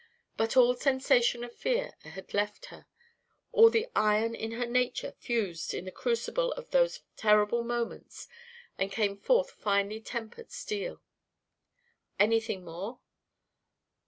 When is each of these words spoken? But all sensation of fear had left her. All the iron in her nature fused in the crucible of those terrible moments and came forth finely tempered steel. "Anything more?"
But 0.35 0.57
all 0.57 0.73
sensation 0.73 1.43
of 1.43 1.53
fear 1.53 1.91
had 2.03 2.33
left 2.33 2.65
her. 2.73 2.87
All 3.51 3.69
the 3.69 3.85
iron 3.95 4.33
in 4.33 4.53
her 4.53 4.65
nature 4.65 5.11
fused 5.11 5.75
in 5.75 5.85
the 5.85 5.91
crucible 5.91 6.51
of 6.53 6.71
those 6.71 7.01
terrible 7.15 7.61
moments 7.63 8.27
and 8.79 8.91
came 8.91 9.15
forth 9.15 9.51
finely 9.51 10.01
tempered 10.01 10.49
steel. 10.51 11.03
"Anything 12.17 12.65
more?" 12.65 12.99